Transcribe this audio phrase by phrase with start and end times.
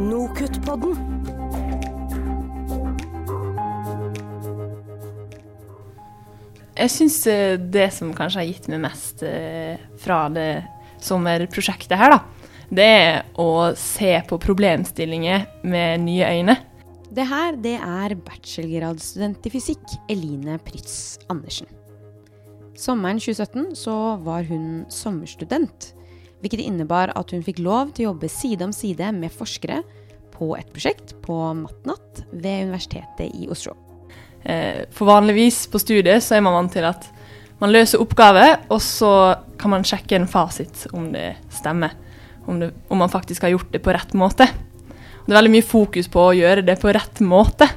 [0.00, 0.96] Nokutt-podden.
[6.80, 7.18] Jeg syns
[7.68, 10.62] det som kanskje har gitt meg mest eh, fra det
[11.04, 12.20] sommerprosjektet her, da,
[12.72, 16.56] det er å se på problemstillinger med nye øyne.
[17.10, 21.68] Det her det er bachelorgradsstudent i fysikk Eline Pritz Andersen.
[22.78, 25.90] Sommeren 2017 så var hun sommerstudent,
[26.40, 29.82] hvilket innebar at hun fikk lov til å jobbe side om side med forskere
[30.34, 33.76] på et prosjekt på Matnatt ved Universitetet i Oslo.
[34.42, 37.10] Eh, For vanligvis på studiet så er man vant til at
[37.60, 41.92] man løser oppgaver, og så kan man sjekke en fasit om det stemmer.
[42.48, 44.46] Om, det, om man faktisk har gjort det på rett måte.
[44.48, 47.68] Det er veldig mye fokus på å gjøre det på rett måte.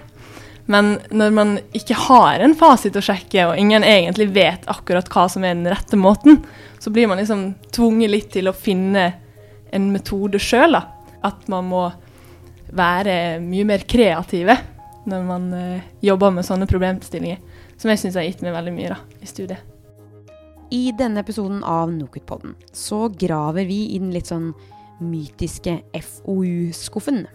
[0.66, 5.26] Men når man ikke har en fasit å sjekke, og ingen egentlig vet akkurat hva
[5.32, 6.40] som er den rette måten,
[6.80, 9.10] så blir man liksom tvunget litt til å finne
[9.74, 10.80] en metode sjøl.
[11.24, 11.84] At man må
[12.74, 14.56] være mye mer kreative
[15.10, 17.42] når man uh, jobber med sånne problemstillinger.
[17.76, 19.70] Som jeg syns har gitt meg veldig mye da, i studiet.
[20.74, 24.54] I denne episoden av Nokutpodden så graver vi i den litt sånn
[25.04, 27.26] mytiske FoU-skuffen.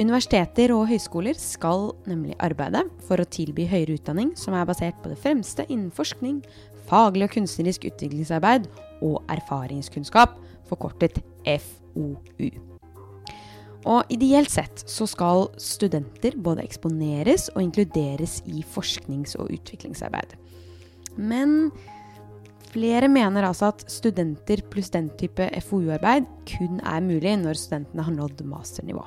[0.00, 5.10] Universiteter og høyskoler skal nemlig arbeide for å tilby høyere utdanning som er basert på
[5.12, 6.38] det fremste innen forskning,
[6.88, 8.70] faglig og kunstnerisk utviklingsarbeid
[9.04, 10.38] og erfaringskunnskap,
[10.70, 12.48] forkortet FoU.
[13.90, 20.32] Og ideelt sett så skal studenter både eksponeres og inkluderes i forsknings- og utviklingsarbeid.
[21.20, 21.72] Men
[22.72, 28.16] flere mener altså at studenter pluss den type FoU-arbeid kun er mulig når studentene har
[28.16, 29.04] nådd masternivå.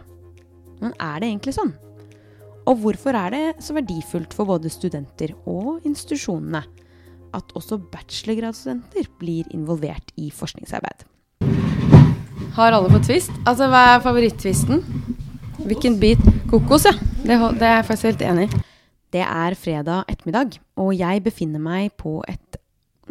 [0.83, 1.71] Men er det egentlig sånn?
[2.67, 6.63] Og hvorfor er det så verdifullt for både studenter og institusjonene
[7.33, 11.07] at også bachelorgradsstudenter blir involvert i forskningsarbeid?
[12.53, 13.33] Har alle fått twist?
[13.49, 14.83] Altså, hva er favoritt-twisten?
[15.63, 16.21] Hvilken bit?
[16.51, 16.93] Kokos, ja.
[17.23, 18.61] Det, det er jeg faktisk helt enig i.
[19.13, 22.59] Det er fredag ettermiddag, og jeg befinner meg på et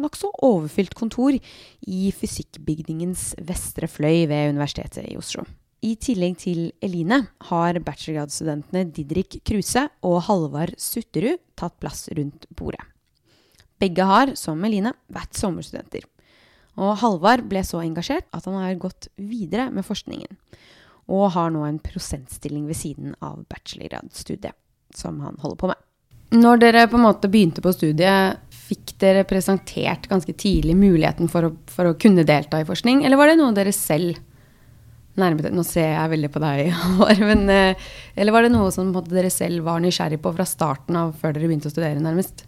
[0.01, 5.45] nokså overfylt kontor i fysikkbygningens vestre fløy ved Universitetet i Oslo.
[5.83, 12.85] I tillegg til Eline har bachelorgradsstudentene Didrik Kruse og Halvard Sutterud tatt plass rundt bordet.
[13.83, 16.05] Begge har, som Eline, vært sommerstudenter.
[16.79, 20.39] Og Halvard ble så engasjert at han har gått videre med forskningen,
[21.11, 24.55] og har nå en prosentstilling ved siden av bachelorgradsstudiet
[24.95, 25.81] som han holder på med.
[26.33, 31.49] Når dere på en måte begynte på studiet, fikk dere presentert ganske tidlig muligheten for
[31.49, 34.21] å, for å kunne delta i forskning, eller var det noe dere selv
[35.19, 37.85] nærmet Nå ser jeg veldig på deg, Håvard, men eh,
[38.15, 41.49] Eller var det noe som dere selv var nysgjerrig på fra starten av, før dere
[41.49, 42.45] begynte å studere, nærmest?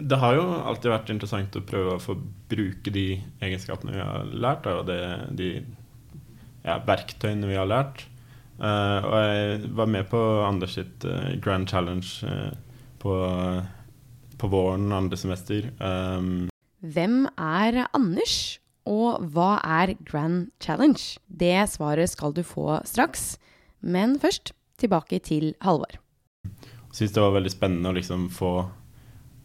[0.00, 2.14] Det har jo alltid vært interessant å prøve å få
[2.50, 5.00] bruke de egenskapene vi har lært, og det,
[5.36, 5.50] de
[6.64, 8.06] ja, verktøyene vi har lært.
[8.60, 12.50] Uh, og jeg var med på Anders sitt uh, Grand Challenge uh,
[13.00, 13.14] på,
[14.40, 15.68] på våren andre semester.
[15.80, 16.48] Um,
[16.80, 21.00] Hvem er Anders, og hva er Grand Challenge?
[21.26, 23.34] Det svaret skal du få straks,
[23.80, 25.98] men først tilbake til Halvor.
[26.44, 28.52] Jeg Syns det var veldig spennende å liksom få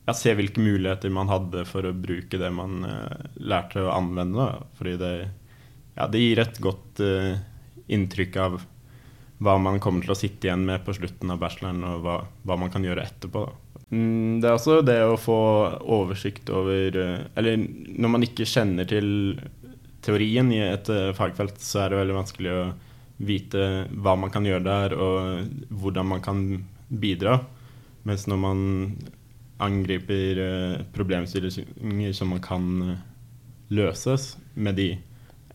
[0.06, 4.46] ja, se hvilke muligheter man hadde for å bruke det man uh, lærte å anvende.
[4.46, 4.70] Da.
[4.78, 5.12] Fordi det,
[5.98, 7.36] ja, det gir et godt uh,
[7.86, 8.58] inntrykk av
[9.44, 12.58] hva man kommer til å sitte igjen med på slutten av bacheloren, og hva, hva
[12.60, 13.46] man kan gjøre etterpå.
[13.46, 13.65] Da.
[13.96, 15.38] Mm, det er også det å få
[15.96, 19.08] oversikt over eh, Eller når man ikke kjenner til
[20.06, 22.64] teorien i et eh, fagfelt, så er det veldig vanskelig å
[23.26, 26.42] vite hva man kan gjøre der, og hvordan man kan
[26.90, 27.40] bidra.
[28.06, 28.64] Mens når man
[29.64, 32.66] angriper eh, problemstillinger som man kan
[33.72, 34.90] løses med de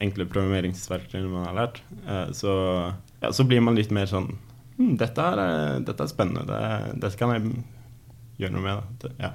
[0.00, 1.82] enkle programmeringsverktøyene man har lært,
[2.34, 2.54] så,
[3.20, 4.30] ja, så blir man litt mer sånn
[4.78, 6.60] hm, dette, er, dette er spennende.
[6.96, 7.52] Dette kan jeg
[8.40, 8.90] gjøre noe med.
[9.02, 9.34] Det, ja.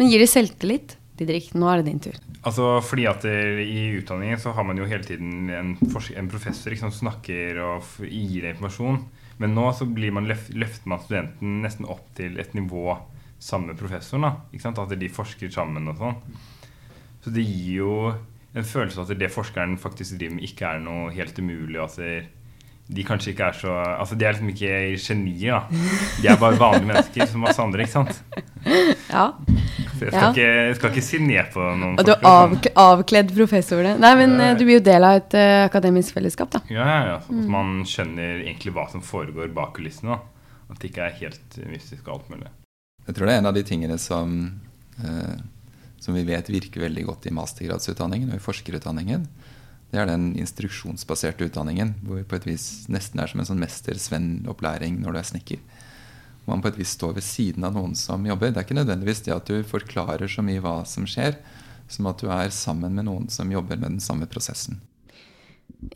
[0.00, 0.96] Men gir det selvtillit?
[1.20, 2.16] Didrik, nå er det din tur.
[2.48, 6.94] Altså fordi at I utdanningen så har man jo hele tiden en, en professor som
[6.94, 9.02] snakker og gir informasjon.
[9.40, 12.96] Men nå så blir man løft, løfter man studenten nesten opp til et nivå
[13.40, 14.26] sammen med professoren.
[14.26, 14.80] da, ikke sant?
[14.80, 16.18] At de forsker sammen og sånn.
[17.24, 20.84] Så det gir jo en følelse av at det forskeren faktisk driver med, ikke er
[20.84, 21.78] noe helt umulig.
[21.78, 22.12] og at det,
[22.90, 25.82] de kanskje ikke er så Altså de er liksom ikke genier, da.
[26.22, 28.16] De er bare vanlige mennesker som oss andre, ikke sant.
[29.10, 29.28] Ja.
[29.98, 30.30] Så jeg skal, Ja.
[30.32, 32.56] ikke, jeg skal ikke si ned på noen Og du er forskere, sånn.
[32.56, 33.82] avk avkledd professor.
[33.86, 33.94] det.
[34.02, 36.60] Nei, men eh, du blir jo del av et uh, akademisk fellesskap, da.
[36.72, 37.18] Ja, ja, ja.
[37.28, 40.16] Sånn at man skjønner egentlig hva som foregår bak kulissene.
[40.16, 40.20] da.
[40.70, 42.50] At det ikke er helt mystisk og alt mulig.
[43.06, 44.34] Jeg tror det er en av de tingene som,
[45.04, 45.38] uh,
[46.00, 49.26] som vi vet virker veldig godt i mastergradsutdanningen og i forskerutdanningen.
[49.90, 55.00] Det er den instruksjonsbaserte utdanningen, hvor på et vis nesten er som en sånn mester-svenn-opplæring
[55.02, 55.64] når du er snekker.
[56.46, 58.52] Man på et vis står ved siden av noen som jobber.
[58.52, 61.36] Det er ikke nødvendigvis det at du forklarer så mye hva som skjer,
[61.90, 64.80] som at du er sammen med noen som jobber med den samme prosessen.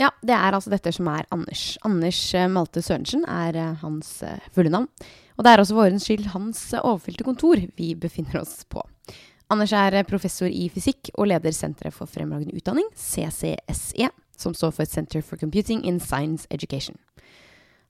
[0.01, 1.75] Ja, det er altså dette som er Anders.
[1.85, 4.89] Anders eh, Malte Sørensen er eh, hans eh, fulle navn.
[5.35, 8.83] Og det er også vårens skyld hans overfylte kontor vi befinner oss på.
[9.53, 14.09] Anders er professor i fysikk og leder Senteret for fremragende utdanning, CCSE,
[14.41, 16.97] som står for Center for Computing in Science Education.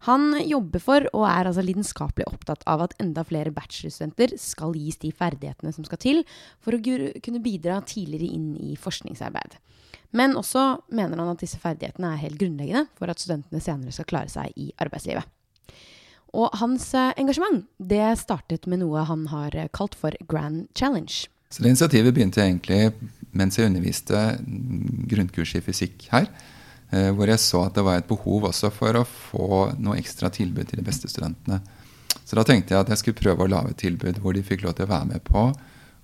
[0.05, 4.99] Han jobber for, og er altså lidenskapelig opptatt av, at enda flere bachelorstudenter skal gis
[5.01, 6.21] de ferdighetene som skal til
[6.61, 6.81] for å
[7.25, 9.57] kunne bidra tidligere inn i forskningsarbeid.
[10.15, 14.11] Men også mener han at disse ferdighetene er helt grunnleggende for at studentene senere skal
[14.11, 15.25] klare seg i arbeidslivet.
[16.35, 21.31] Og hans eh, engasjement det startet med noe han har kalt for Grand Challenge.
[21.51, 24.21] Så det initiativet begynte jeg egentlig mens jeg underviste
[25.11, 26.29] grunnkurs i fysikk her.
[26.95, 29.49] Eh, hvor jeg så at det var et behov også for å få
[29.83, 31.61] noe ekstra tilbud til de beste studentene.
[32.25, 34.65] Så da tenkte jeg at jeg skulle prøve å lage et tilbud hvor de fikk
[34.65, 35.49] lov til å være med på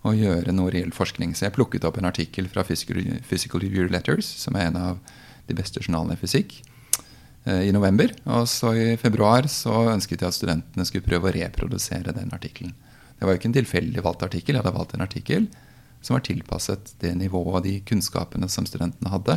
[0.00, 1.34] å gjøre noe reell forskning.
[1.36, 5.00] Så jeg plukket opp en artikkel fra Physical Review Letters, som er en av
[5.46, 6.56] de beste journalene i fysikk,
[7.44, 8.12] eh, i november.
[8.26, 12.74] Og så i februar så ønsket jeg at studentene skulle prøve å reprodusere den artikkelen.
[13.20, 14.56] Det var jo ikke en tilfeldig valgt artikkel.
[14.56, 15.48] Jeg hadde valgt en artikkel
[16.00, 19.36] som var tilpasset det nivået og de kunnskapene som studentene hadde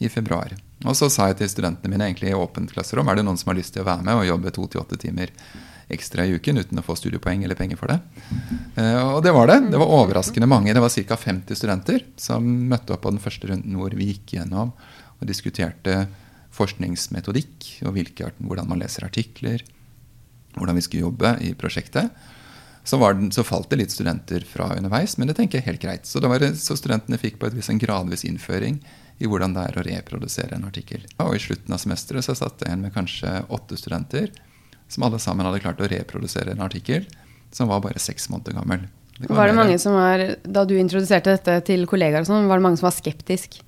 [0.00, 0.54] i februar.
[0.88, 3.52] Og så sa jeg til studentene mine egentlig i åpent klasserom er det noen som
[3.52, 5.34] har lyst til å være med og jobbe to til åtte timer
[5.92, 7.98] ekstra i uken uten å få studiepoeng eller penger for det.
[8.78, 9.58] Uh, og det var det.
[9.74, 10.72] Det var overraskende mange.
[10.72, 11.20] Det var ca.
[11.26, 16.06] 50 studenter som møtte opp på den første runden hvor vi gikk gjennom og diskuterte
[16.56, 17.98] forskningsmetodikk og
[18.40, 19.60] hvordan man leser artikler,
[20.56, 22.08] hvordan vi skulle jobbe i prosjektet.
[22.90, 25.82] Så, den, så, falt det litt studenter fra underveis, men det tenker jeg er helt
[25.84, 26.08] greit.
[26.10, 28.80] Så, det, så studentene fikk på et vis en gradvis innføring
[29.22, 31.04] i hvordan det er å reprodusere en artikkel.
[31.22, 34.32] Og I slutten av semesteret så satt jeg igjen med kanskje åtte studenter
[34.90, 37.06] som alle sammen hadde klart å reprodusere en artikkel
[37.54, 38.88] som var bare seks måneder gammel.
[39.20, 42.58] Det var det mange som var, Da du introduserte dette til kollegaer, og sånn, var
[42.58, 43.60] det mange som var skeptisk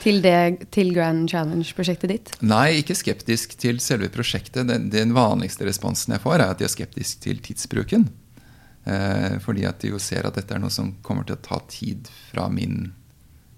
[0.00, 2.32] til, det, til Grand Challenge-prosjektet ditt?
[2.40, 4.62] Nei, ikke skeptisk til selve prosjektet.
[4.70, 8.08] Den, den, vanligste responsen jeg får, er at de er skeptisk til tidsbruken.
[8.88, 11.60] Eh, fordi at de jo ser at dette er noe som kommer til å ta
[11.70, 12.92] tid fra min,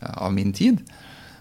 [0.02, 0.82] av min tid.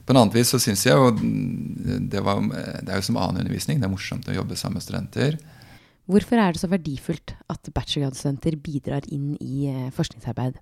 [0.05, 2.41] På en annen vis så syns jeg jo det, var,
[2.81, 3.81] det er jo som annen undervisning.
[3.81, 5.39] Det er morsomt å jobbe sammen med studenter.
[6.11, 10.57] Hvorfor er det så verdifullt at bachelorgradsstudenter bidrar inn i eh, forskningsarbeid?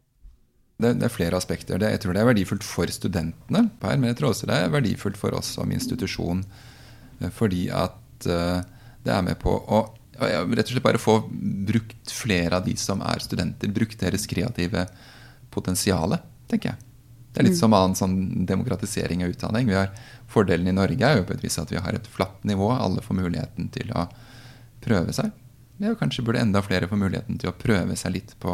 [0.79, 1.79] Det, det, er flere aspekter.
[1.79, 5.19] Det, jeg tror det er verdifullt for studentene, men jeg tror også det er verdifullt
[5.19, 6.43] for oss som institusjon.
[7.19, 9.77] Eh, fordi at det er med på å
[10.19, 11.21] rett og slett bare få
[11.69, 13.71] brukt flere av de som er studenter.
[13.73, 14.85] Brukt deres kreative
[15.53, 16.17] potensial,
[16.51, 16.85] tenker jeg.
[17.29, 17.61] Det er litt mm.
[17.61, 18.17] som annen sånn
[18.49, 19.69] demokratisering av utdanning.
[19.69, 19.91] Vi har
[20.29, 22.71] Fordelen i Norge er jo på et vis at vi har et flatt nivå.
[22.73, 24.07] Alle får muligheten til å
[24.83, 25.31] prøve seg.
[25.79, 28.53] Ja, kanskje burde enda flere få muligheten til å prøve seg litt på,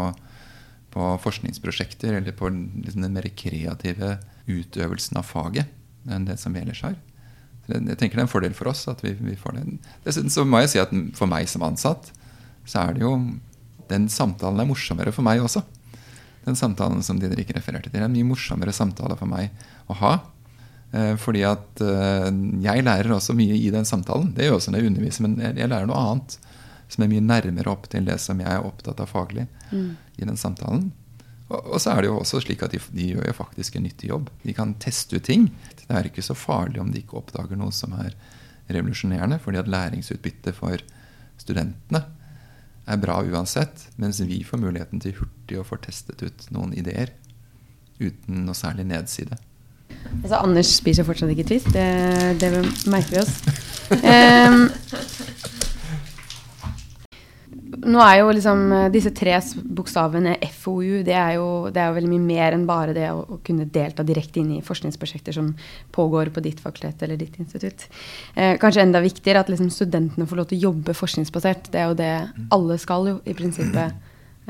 [0.94, 6.61] på forskningsprosjekter eller på liksom den mer kreative utøvelsen av faget enn det som vi
[6.61, 7.00] ellers har.
[7.65, 9.63] Jeg tenker det er en fordel for oss at vi, vi får det.
[10.06, 12.12] Dessuten så må jeg si at for meg som ansatt,
[12.65, 13.17] så er det jo
[13.85, 15.62] Den samtalen er morsommere for meg også.
[16.45, 19.53] Den samtalen som Didrik refererte til, er en mye morsommere samtale for meg
[19.85, 20.13] å ha.
[20.95, 22.31] Eh, fordi at eh,
[22.65, 24.31] jeg lærer også mye i den samtalen.
[24.33, 26.37] Det gjør også når jeg underviser, men jeg lærer noe annet
[26.90, 29.90] som er mye nærmere opp til det som jeg er opptatt av faglig mm.
[30.21, 30.92] i den samtalen.
[31.45, 34.09] Og, så er det jo også slik at de, de, gjør jo faktisk en nyttig
[34.09, 34.31] jobb.
[34.42, 35.52] De kan teste ut ting.
[35.78, 38.16] Det er ikke så farlig om de ikke oppdager noe som er
[38.73, 40.81] revolusjonerende, fordi at læringsutbyttet for
[41.37, 42.02] studentene
[42.85, 47.14] er bra uansett, mens vi får muligheten til hurtig å få testet ut noen ideer
[47.99, 49.37] uten noe særlig nedside.
[50.21, 51.85] Altså, Anders spiser fortsatt ikke twist, det,
[52.42, 52.52] det
[52.90, 53.37] merker vi oss.
[54.02, 54.66] Um,
[57.85, 59.35] nå er jo liksom eh, disse tre
[59.77, 63.21] bokstavene FoU det er, jo, det er jo veldig mye mer enn bare det å,
[63.35, 65.51] å, kunne delta direkte inn i forskningsprosjekter som
[65.95, 67.87] pågår på ditt fakultet eller ditt institutt.
[68.33, 71.69] Eh, kanskje enda viktigere at liksom studentene får lov til å jobbe forskningsbasert.
[71.73, 72.11] Det er jo det
[72.57, 73.94] alle skal jo i prinsippet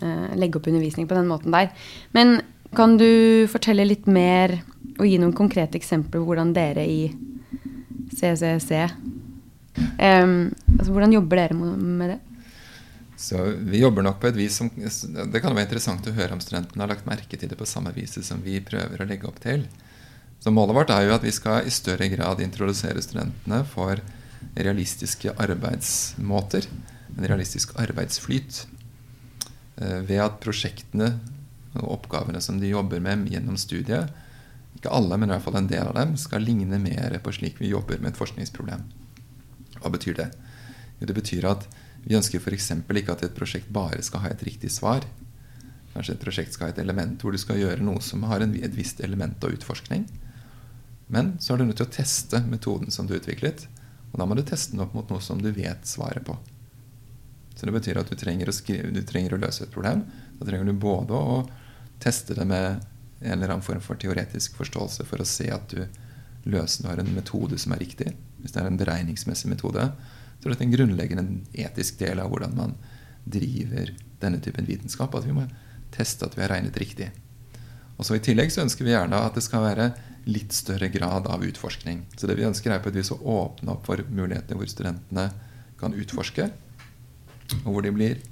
[0.01, 1.71] eh, legge opp undervisning på den måten der.
[2.15, 2.37] Men
[2.75, 4.57] kan du fortelle litt mer
[4.95, 7.09] og gi noen konkrete eksempler på hvordan dere i
[8.15, 10.23] CCC eh,
[10.79, 12.21] altså Hvordan jobber dere med det?
[13.17, 16.41] Så vi jobber nok på et vis som Det kan være interessant å høre om
[16.43, 19.39] studentene har lagt merke til det på samme vis som vi prøver å legge opp
[19.43, 19.63] til.
[20.43, 24.01] Så Målet vårt er jo at vi skal i større grad introdusere studentene for
[24.53, 26.67] realistiske arbeidsmåter.
[27.15, 28.65] En realistisk arbeidsflyt.
[29.75, 31.15] Eh, ved at prosjektene
[31.79, 34.11] og oppgavene som de jobber med gjennom studiet,
[34.75, 37.59] ikke alle, men i hvert fall en del av dem, skal ligne mer på slik
[37.59, 38.85] vi jobber med et forskningsproblem.
[39.79, 40.29] Hva betyr det?
[40.99, 41.67] Jo, det betyr at
[42.05, 42.71] vi ønsker f.eks.
[42.71, 45.05] ikke at et prosjekt bare skal ha et riktig svar.
[45.95, 48.75] Kanskje et prosjekt skal ha et element hvor du skal gjøre noe som har et
[48.77, 50.05] visst element av utforskning.
[51.07, 53.65] Men så er du nødt til å teste metoden som du utviklet.
[54.11, 56.37] Og da må du teste den opp mot noe som du vet svaret på.
[57.55, 60.03] Så det betyr at du trenger å, skrive, du trenger å løse et problem.
[60.37, 61.39] Da trenger du både å
[62.03, 62.83] teste det med
[63.21, 65.85] en eller annen form for teoretisk forståelse for å se at du
[66.51, 68.11] løser har en metode som er riktig.
[68.41, 69.87] Hvis det er en beregningsmessig metode,
[70.41, 71.25] så er en grunnleggende
[71.57, 72.75] etisk del av hvordan man
[73.25, 75.15] driver denne typen vitenskap.
[75.15, 75.47] At vi må
[75.95, 77.09] teste at vi har regnet riktig.
[77.95, 79.89] Og så I tillegg så ønsker vi gjerne at det skal være
[80.25, 82.03] litt større grad av utforskning.
[82.17, 85.29] Så det vi ønsker er på et vis å åpne opp for mulighetene hvor studentene
[85.79, 86.49] kan utforske,
[87.63, 88.23] og hvor de blir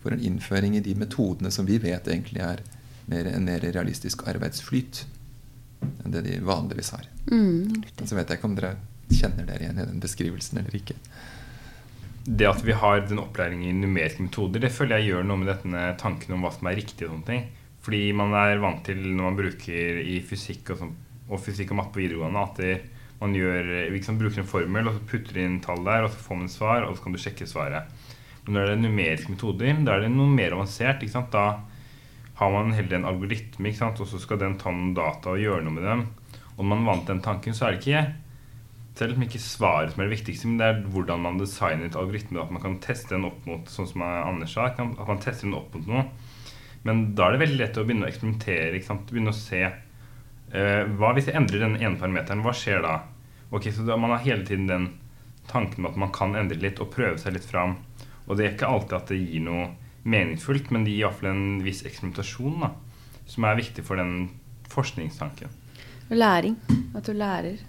[0.00, 2.62] for en innføring i de metodene som vi vet egentlig er
[3.10, 5.04] mer, en mer realistisk arbeidsflyt
[6.04, 7.08] enn det de vanligvis har.
[7.30, 8.76] Mm, så vet jeg ikke om dere
[9.10, 10.96] kjenner dere igjen i den beskrivelsen eller ikke.
[12.24, 15.50] Det at vi har den opplæringen i numeriske metoder, det føler jeg gjør noe med
[15.54, 17.06] denne tanken om hva som er riktig.
[17.06, 17.46] og sånne ting.
[17.80, 21.80] Fordi man er vant til når man bruker i fysikk og, sånt, og fysikk og
[21.80, 22.74] matte på videregående, at det,
[23.20, 26.40] man gjør, liksom bruker en formel og så putter inn tall der, og så får
[26.42, 27.88] man svar, og så kan du sjekke svaret.
[28.44, 31.04] Men når det er numeriske metoder, da er det noe mer avansert.
[31.32, 31.44] Da
[32.40, 35.76] har man heller en algoritme, og så skal den ta noen data og gjøre noe
[35.76, 36.06] med dem.
[36.56, 38.04] Og når man vant den tanken, så er det ikke
[39.00, 41.86] så om liksom ikke svaret som er det viktigste, men det er hvordan man designer
[41.88, 42.42] et algoritme.
[42.42, 45.56] At man kan teste den opp mot sånn som Anders sa, at man tester den
[45.56, 46.02] opp mot noe.
[46.84, 48.82] Men da er det veldig lett å begynne å eksperimentere.
[49.08, 52.44] Begynne å se uh, Hva hvis jeg endrer den ene parameteren?
[52.44, 52.98] Hva skjer da?
[53.48, 54.86] Ok, så da, Man har hele tiden den
[55.48, 57.78] tanken med at man kan endre litt og prøve seg litt fram.
[58.28, 59.70] Og det er ikke alltid at det gir noe
[60.04, 62.74] meningsfullt, men det gir iallfall en viss eksperimentasjon da,
[63.28, 64.28] som er viktig for den
[64.70, 65.56] forskningstanken.
[66.12, 66.60] Læring.
[66.92, 67.64] At du lærer.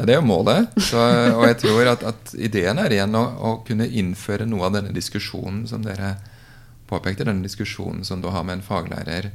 [0.00, 0.70] Ja, Det er jo målet.
[0.80, 0.96] Så,
[1.36, 4.94] og jeg tror at, at, ideen er igjen å, å, kunne innføre noe av denne
[4.96, 6.14] diskusjonen som dere
[6.88, 9.28] påpekte, denne diskusjonen som du har med en faglærer.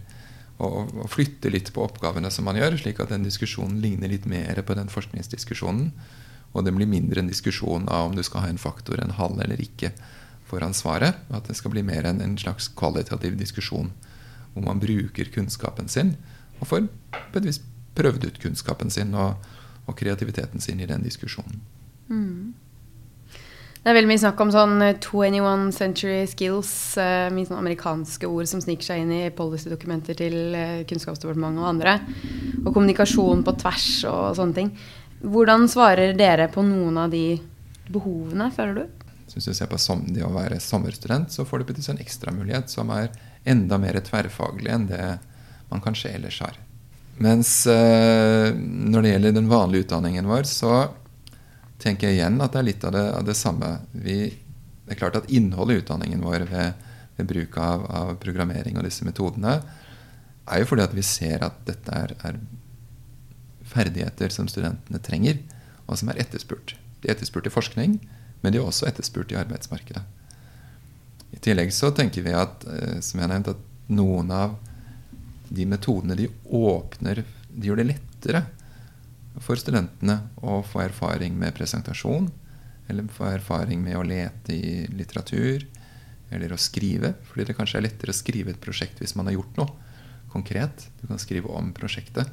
[0.58, 4.26] Og, og flytte litt på oppgavene som man gjør, slik at den diskusjonen ligner litt
[4.26, 5.92] mer på den forskningsdiskusjonen.
[6.56, 9.44] Og det blir mindre en diskusjon av om du skal ha en faktor, en halv
[9.46, 9.92] eller ikke,
[10.50, 11.20] foran svaret.
[11.30, 13.94] At det skal bli mer en, en slags kvalitativ diskusjon
[14.56, 16.16] hvor man bruker kunnskapen sin
[16.62, 17.60] og får på et vis
[17.96, 19.36] prøvd ut kunnskapen sin og,
[19.86, 21.62] og kreativiteten sin i den diskusjonen.
[22.10, 22.54] Mm.
[23.86, 28.26] Det er veldig mye snakk om sånn 21 eh, century skills, uh, mye sånn amerikanske
[28.26, 31.94] ord som sniker seg inn i policydokumenter til uh, Kunnskapsdepartementet og andre.
[32.64, 34.72] Og kommunikasjon på tvers og sånne ting.
[35.22, 37.38] Hvordan svarer dere på noen av de
[37.94, 39.06] behovene, føler du?
[39.36, 43.14] Hvis du ser på det å være sommerstudent, så får du en ekstramulighet som er
[43.46, 45.04] enda mer tverrfaglig enn det
[45.70, 46.58] man kanskje ellers har.
[47.24, 50.74] Mens uh, når det gjelder den vanlige utdanningen vår, så
[51.82, 53.72] tenker jeg igjen at det er litt av det, av det samme.
[53.92, 54.18] Vi,
[54.86, 58.88] det er klart at innholdet i utdanningen vår ved, ved bruk av, av, programmering og
[58.88, 59.60] disse metodene
[60.46, 62.40] er jo fordi at vi ser at dette er, er,
[63.66, 65.40] ferdigheter som studentene trenger,
[65.90, 66.76] og som er etterspurt.
[67.02, 67.96] De er etterspurt i forskning,
[68.44, 70.04] men de er også etterspurt i arbeidsmarkedet.
[71.34, 74.54] I tillegg så tenker vi at, eh, som jeg har at noen av
[75.56, 77.24] de metodene de åpner
[77.56, 78.42] De gjør det lettere
[79.44, 82.30] for studentene å få erfaring med presentasjon,
[82.88, 85.66] eller få erfaring med å lete i litteratur,
[86.32, 87.14] eller å skrive.
[87.30, 89.72] Fordi det kanskje er lettere å skrive et prosjekt hvis man har gjort noe
[90.32, 90.90] konkret.
[91.02, 92.32] Du kan skrive om prosjektet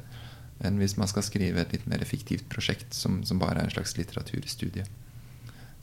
[0.63, 3.73] enn hvis man skal skrive et litt mer fiktivt prosjekt som, som bare er en
[3.73, 4.85] slags litteraturstudie.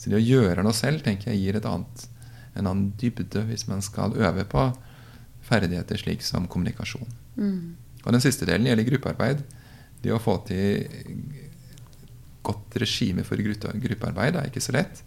[0.01, 2.07] Så det å gjøre noe selv tenker jeg gir annet,
[2.55, 4.71] en annen dybde hvis man skal øve på
[5.51, 7.09] ferdigheter slik som kommunikasjon.
[7.37, 7.77] Mm.
[8.05, 9.45] Og den siste delen gjelder gruppearbeid.
[10.01, 10.87] Det å få til
[12.47, 15.03] godt regime for gruppearbeid er ikke så lett.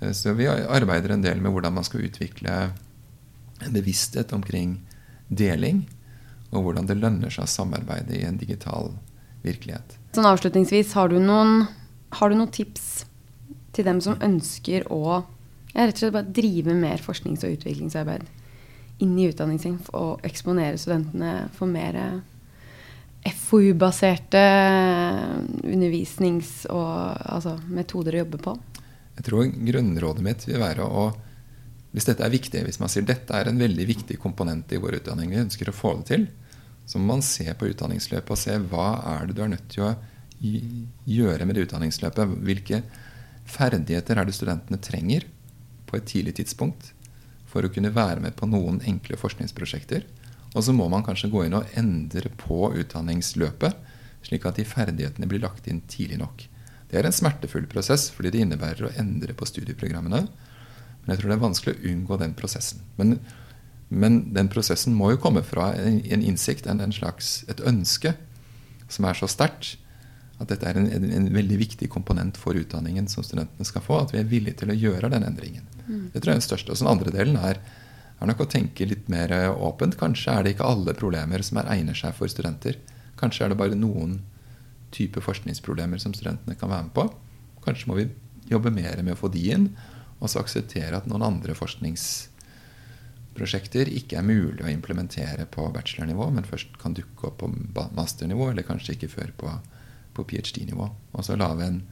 [0.00, 2.56] Eh, så vi arbeider en del med hvordan man skal utvikle
[3.64, 4.80] en bevissthet omkring
[5.28, 5.86] deling,
[6.52, 8.92] og hvordan det lønner seg å samarbeide i en digital
[9.46, 9.96] virkelighet.
[10.16, 11.66] Sånn Avslutningsvis, har du, noen,
[12.18, 13.06] har du noen tips
[13.76, 15.00] til dem som ønsker å
[15.74, 18.24] ja, rett og slett bare drive mer forsknings- og utviklingsarbeid
[19.02, 21.98] inn i utdanningen og eksponere studentene for mer
[23.26, 24.42] FoU-baserte
[25.66, 28.56] undervisnings- og altså, metoder å jobbe på?
[29.16, 31.06] Jeg tror grunnrådet mitt vil være å
[31.96, 34.98] Hvis dette er viktig, hvis man sier dette er en veldig viktig komponent i vår
[34.98, 36.26] utdanning, vi ønsker å få det til,
[36.84, 39.86] så må man se på utdanningsløpet og se hva er det du er nødt til
[39.86, 39.94] å
[41.08, 42.34] gjøre med det utdanningsløpet.
[42.44, 42.82] Hvilke
[43.48, 45.24] ferdigheter er det studentene trenger
[45.88, 46.92] på et tidlig tidspunkt
[47.56, 50.04] for å kunne være med på noen enkle forskningsprosjekter?
[50.52, 53.80] Og så må man kanskje gå inn og endre på utdanningsløpet,
[54.26, 56.44] slik at de ferdighetene blir lagt inn tidlig nok.
[56.90, 60.26] Det er en smertefull prosess, fordi det innebærer å endre på studieprogrammene.
[60.26, 62.84] Men jeg tror det er vanskelig å unngå den prosessen.
[62.98, 63.16] Men,
[63.88, 68.14] men den prosessen må jo komme fra en, innsikt, en, en, slags, et ønske,
[68.90, 69.76] som er så sterkt
[70.36, 74.02] at dette er en, en, en, veldig viktig komponent for utdanningen som studentene skal få.
[74.04, 75.64] At vi er villige til å gjøre den endringen.
[75.86, 76.06] Mm.
[76.12, 76.72] Det tror jeg er den største.
[76.72, 77.56] Og den andre delen er,
[78.20, 79.96] er nok å tenke litt mer åpent.
[80.00, 82.74] Kanskje er det ikke alle problemer som er egner seg for studenter.
[83.20, 84.12] Kanskje er det bare noen
[84.94, 87.04] type forskningsproblemer som studentene kan være med på.
[87.64, 88.10] Kanskje må vi
[88.50, 89.76] jobbe mer med å få de inn,
[90.20, 96.48] og så akseptere at noen andre forskningsprosjekter ikke er mulig å implementere på bachelornivå, men
[96.48, 97.48] først kan dukke opp på
[97.96, 99.48] masternivå, eller kanskje ikke før på,
[100.16, 100.88] på ph.d.-nivå.
[101.12, 101.82] Og så lage en,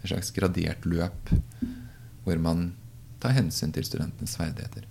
[0.00, 1.32] en slags gradert løp
[2.26, 2.70] hvor man
[3.22, 4.88] tar hensyn til studentenes ferdigheter.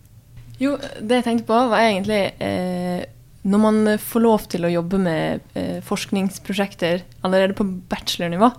[0.61, 3.03] Jo, det jeg tenkte på, var egentlig eh,
[3.45, 8.49] når man får lov til å jobbe med eh, forskningsprosjekter allerede på bachelornivå,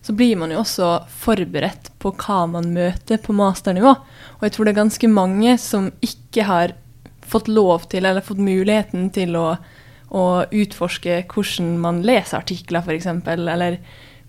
[0.00, 0.90] så blir man jo også
[1.22, 3.96] forberedt på hva man møter på masternivå.
[4.38, 6.76] Og jeg tror det er ganske mange som ikke har
[7.30, 9.46] fått lov til, eller fått muligheten til å,
[10.10, 13.78] å utforske hvordan man leser artikler, f.eks., eller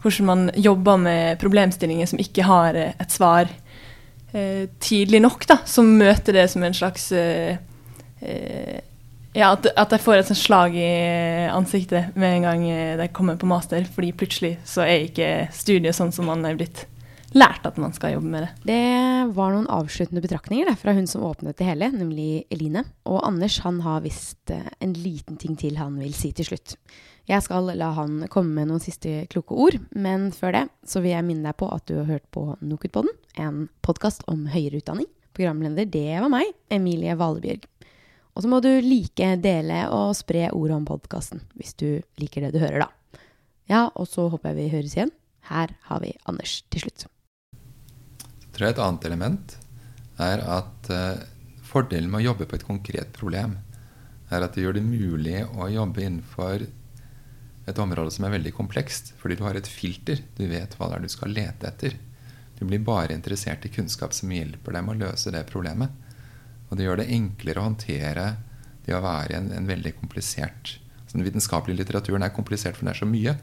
[0.02, 3.50] hvordan man jobber med problemstillinger som ikke har eh, et svar
[4.34, 7.58] eh, tidlig nok, da, som møter det som en slags eh,
[8.22, 8.80] eh
[9.32, 10.88] ja, at, at, jeg får et sånt slag i
[11.48, 12.64] ansiktet med en gang
[13.00, 13.86] de kommer på master.
[13.96, 16.82] Fordi plutselig så er ikke studiet sånn som man er blitt
[17.38, 18.52] lært at man skal jobbe med det.
[18.68, 22.84] Det var noen avsluttende betraktninger fra hun som åpnet det hele, nemlig Eline.
[23.08, 26.76] Og Anders han har visst eh, en liten ting til han vil si til slutt.
[27.30, 31.14] Jeg skal la han komme med noen siste kloke ord, men før det så vil
[31.14, 35.08] jeg minne deg på at du har hørt på NOKUT-podden, en podkast om høyere utdanning.
[35.38, 37.70] Programleder det var meg, Emilie Valebjørg.
[38.36, 41.88] Og så må du like, dele og spre ordet om podkasten hvis du
[42.20, 43.22] liker det du hører, da.
[43.72, 45.16] Ja, og så håper jeg vi høres igjen.
[45.52, 47.08] Her har vi Anders til slutt.
[48.62, 49.54] Tror jeg et annet element
[50.22, 51.22] er at uh,
[51.66, 53.56] fordelen med å jobbe på et konkret problem
[54.30, 56.68] er at det gjør det mulig å jobbe innenfor
[57.66, 59.16] et område som er veldig komplekst.
[59.18, 60.22] Fordi du har et filter.
[60.38, 61.98] Du vet hva det er du skal lete etter.
[62.60, 65.90] Du blir bare interessert i kunnskap som hjelper deg med å løse det problemet.
[66.70, 68.28] Og det gjør det enklere å håndtere
[68.86, 72.94] det å være en, en veldig komplisert altså Den vitenskapelige litteraturen er komplisert, for det
[72.94, 73.40] er så mye.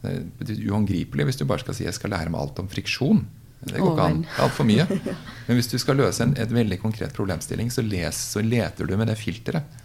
[0.00, 3.26] Det betyr uangripelig hvis du bare skal si jeg skal lære meg alt om friksjon.
[3.60, 4.22] Det går ikke an.
[4.22, 4.86] Det er altfor mye.
[5.48, 8.96] Men hvis du skal løse en et veldig konkret problemstilling, så, les, så leter du
[8.96, 9.78] med det filteret.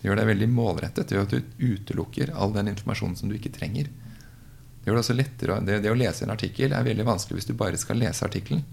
[0.00, 1.08] Det gjør deg veldig målrettet.
[1.08, 3.90] Det gjør at du utelukker all den informasjonen som du ikke trenger.
[3.90, 7.50] Det, gjør det, også lettere, det, det å lese en artikkel er veldig vanskelig hvis
[7.50, 8.64] du bare skal lese artikkelen.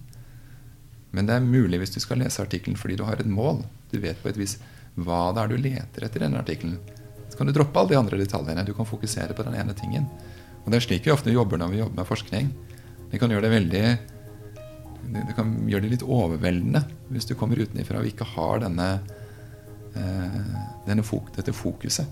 [1.12, 3.65] Men det er mulig hvis du skal lese artikkelen fordi du har et mål.
[3.91, 4.55] Du vet på et vis
[4.95, 6.79] hva det er du leter etter i denne artikkelen.
[7.27, 8.63] Så kan du droppe alle de andre detaljene.
[8.63, 10.07] Du kan fokusere på den ene tingen.
[10.63, 12.53] Og Det er slik vi ofte jobber når vi jobber med forskning.
[13.12, 13.83] Det kan gjøre det veldig
[15.07, 18.87] det kan gjøre det litt overveldende hvis du kommer utenfra og ikke har denne,
[19.95, 20.41] eh,
[20.87, 22.07] denne fok dette fokuset.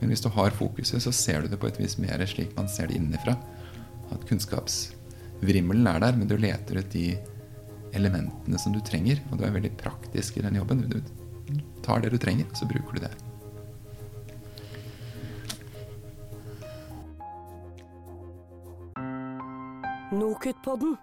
[0.00, 2.70] Men hvis du har fokuset, så ser du det på et vis mer slik man
[2.70, 3.36] ser det innenfra.
[4.14, 7.12] At kunnskapsvrimmelen er der, men du leter ut de
[7.94, 9.22] elementene som du trenger.
[9.30, 10.82] Og du er veldig praktisk i den jobben.
[10.90, 10.98] Du
[11.86, 13.14] tar det du trenger, og så bruker du det.
[20.12, 20.98] Nokutpodden.